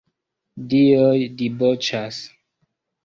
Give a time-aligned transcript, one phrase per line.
[0.71, 2.23] Dioj diboĉas.